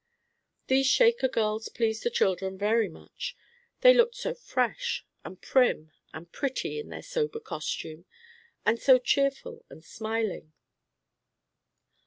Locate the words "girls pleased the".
1.27-2.09